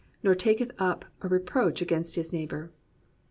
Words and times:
Nor 0.23 0.33
taketh 0.33 0.71
up 0.79 1.05
a 1.21 1.27
reproach 1.27 1.79
against 1.79 2.15
his 2.15 2.33
neighbor. 2.33 2.71